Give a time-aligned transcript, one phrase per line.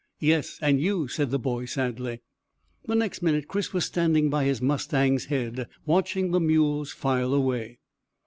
[0.19, 2.21] "Yes; and you," said the boy sadly.
[2.87, 7.77] The next minute Chris was standing by his mustang's head, watching the mules file away.